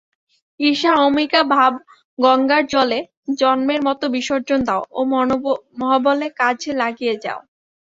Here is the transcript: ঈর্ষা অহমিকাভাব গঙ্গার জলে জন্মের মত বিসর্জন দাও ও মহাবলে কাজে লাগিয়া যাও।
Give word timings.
ঈর্ষা 0.59 0.91
অহমিকাভাব 0.97 1.73
গঙ্গার 2.19 2.63
জলে 2.73 2.99
জন্মের 3.37 3.81
মত 3.87 4.01
বিসর্জন 4.13 4.59
দাও 4.67 4.81
ও 4.91 4.99
মহাবলে 5.79 6.27
কাজে 6.39 6.71
লাগিয়া 6.81 7.15
যাও। 7.23 7.39